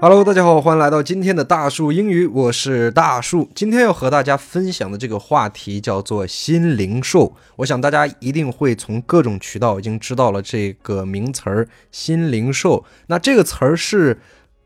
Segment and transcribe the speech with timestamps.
[0.00, 3.48] Hello，大家好，欢迎来到今天的大树英语，我是大树。
[3.54, 7.36] 今天要和大家分享的这个话题叫做新零售。
[7.56, 12.84] 我想大家一定会从各种渠道已经知道了这个名词儿“新零售”。
[13.06, 14.18] 那这个词儿是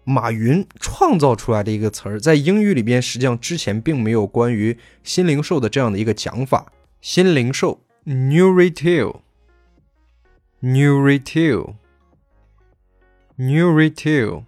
[0.04, 6.73] 马云创造出来的一个词儿，在英语里边实际上之前并没有关于新零售的这样的一个讲法。
[7.02, 9.16] 新零售 （New Retail）
[10.61, 11.77] New Retail，New
[13.70, 14.45] Retail。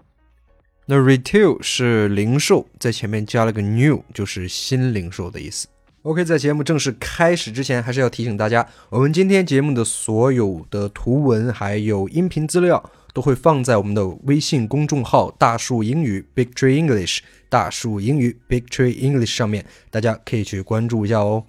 [0.87, 5.69] 那 retail 是零售，在前面加了个 new，就是新零售的意思。
[6.01, 17.19] OK，在节目正式开始之前，还是要提醒大家，我们今天节目的所有的图文还有音频资料都会放在我们的微信公众号“大树英语 ”（Big Tree English），
[17.51, 21.45] 大树英语 （Big Tree English） 上面，大家可以去关注一下哦。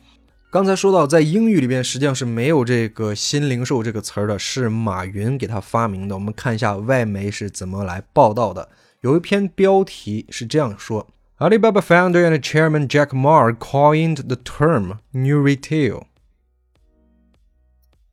[0.52, 6.16] 刚才说到，在英语里边实际上是没有这个“新零售”这个词儿的，是马云给他发明的。
[6.16, 8.68] 我们看一下外媒是怎么来报道的。
[9.01, 16.05] 有一篇标题是这样说：Alibaba founder and chairman Jack Ma coined the term "New Retail"。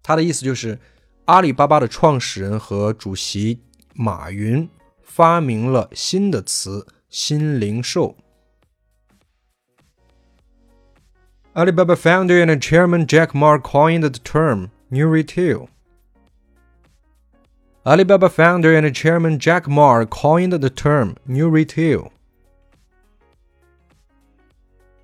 [0.02, 0.78] 他的意思就是，
[1.24, 3.62] 阿里巴巴的创始人和主席
[3.94, 4.68] 马云
[5.02, 8.14] 发明了新的词“新零售”。
[11.56, 15.68] Alibaba founder and chairman Jack Ma coined the term "New Retail."
[17.86, 22.10] Alibaba founder and chairman Jack Ma coined the term "New Retail."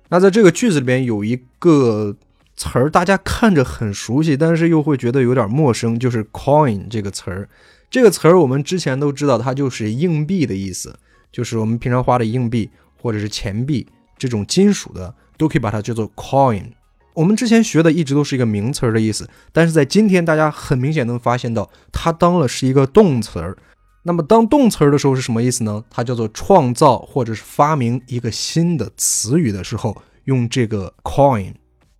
[0.09, 2.15] 那在这个句子里边有一个
[2.55, 7.49] 词儿，大家看着很熟悉，但是又会觉得有点陌生，就是 “coin” 这个词儿。
[7.89, 10.99] 这个词儿我们之前都知道，它就是硬币的意思，
[11.31, 12.69] 就是我们平常花的硬币
[13.01, 13.87] 或者是钱币
[14.23, 16.71] 这种金属的，都可以把它叫做 “coin”。
[17.13, 23.57] 我们之前学的一直都是一个名词儿的意思，但是在今天，大家很明显能发现到，它当了是一个动词儿。
[24.03, 25.83] 那么当动词儿的时候是什么意思呢？
[25.89, 31.53] 它叫做创造或者是发明一个新的词语的时候，用这个 coin。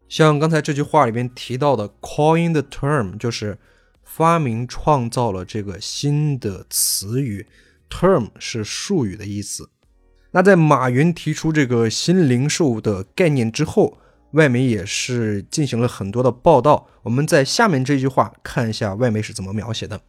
[0.07, 3.59] 像刚才这句话里边提到的 coin the term，就是
[4.03, 7.45] 发明创造了这个新的词语。
[7.89, 9.69] term 是术语的意思。
[10.35, 13.99] 那在马云提出这个新零售的概念之后，
[14.31, 16.87] 外媒也是进行了很多的报道。
[17.03, 20.01] 我们在下面这句话看一下外媒是怎么描写的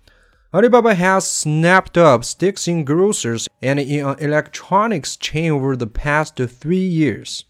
[0.50, 6.30] ：Alibaba has snapped up sticks in grocers and in an electronics chain over the past
[6.36, 7.42] three years。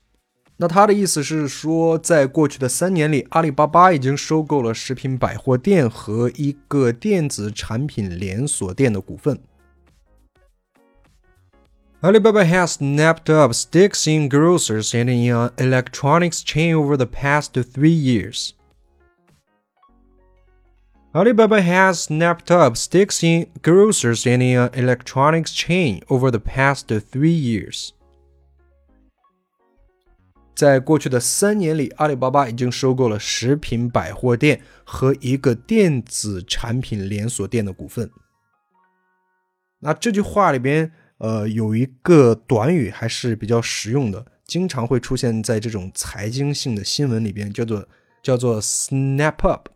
[0.57, 9.39] 那他的意思是说，在过去的三年里，阿里巴巴已经收购了食品百货店和一个电子产品连锁店的股份。
[12.03, 17.92] Alibaba has snapped up stakes in grocers and in an electronics chain over the past three
[17.92, 18.53] years.
[21.14, 26.88] Alibaba has snapped up stakes in grocers and in an electronics chain over the past
[26.88, 27.94] three years.
[30.56, 38.12] 在过去的三年里，阿里巴巴已经收购了食品百货店和一个电子产品连锁店的股份。
[39.80, 40.92] 那这句话里边
[41.25, 47.89] 呃，有一个短语还是比较实用的，经常会出现在这种财经性的新闻里边，叫做
[48.23, 49.71] 叫做 snap up。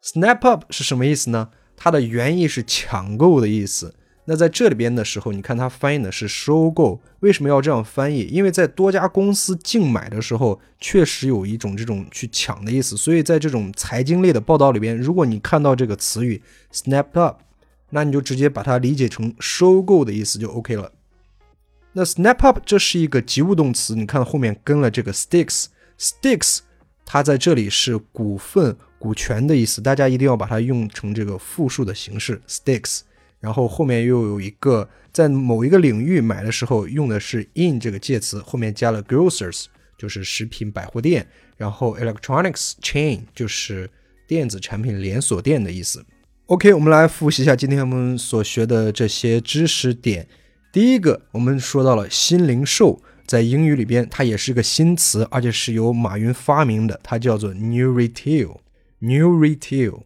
[0.00, 1.48] snap up 是什么意思呢？
[1.76, 3.92] 它的原意是抢购的意思。
[4.26, 8.20] 那在这里边的时候，你看它翻译的是收购，为什么要这样翻译？
[8.26, 12.96] 因为在多家公司竞买的时候，确实有一种这种去抢的意思。
[12.96, 16.40] 所以在这种财经类的报道里边，如果你看到这个词语
[16.72, 17.40] snap up。
[17.94, 20.90] 那你就直接把它理解成收购的意思就 OK 了。
[21.92, 26.60] 那 snap up 这是一个及物动词，你看后面跟了这个 stakes，stakes
[27.04, 33.00] 它在这里是股份、股权的意思，大家一定要把它用成这个复数的形式 stakes。
[33.40, 39.66] 然后后面又有一个在某一个领域买的时候用的是 in 这个介词，后面加了 grocers
[39.98, 41.26] 就是食品百货店，
[41.58, 43.90] 然后 electronics chain 就是
[44.26, 46.02] 电子产品连锁店的意思。
[46.46, 50.26] OK，我们来复习一下今天我们所学的这些知识点。
[50.72, 58.56] 第一个，我们说到了新零售，在英语里边它也是个新词，而且是由马云发明的，它叫做 New Retail。
[58.98, 60.02] New Retail，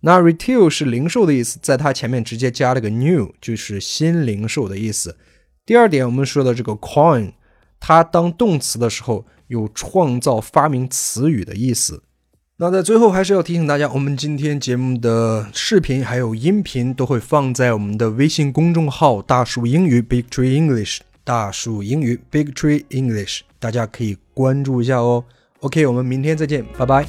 [0.00, 5.16] 那 Retail 是零售的意思，在它前面直接加了个 New，就是新零售的意思。
[5.64, 7.32] 第二点，我们说的这个 Coin，
[7.78, 12.02] 它当动词的时候有创造、发明词语的意思。
[12.58, 21.00] 那在最后还是要提醒大家，我们今天节目的视频还有音频都会放在我们的微信公众号“大树英语 ”（Big Tree English）。
[21.22, 25.22] 大树英语 （Big Tree English），大家可以关注一下哦。
[25.60, 27.06] OK，我们明天再见，拜拜。